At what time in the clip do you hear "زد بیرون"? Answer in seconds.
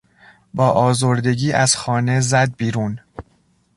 2.21-2.99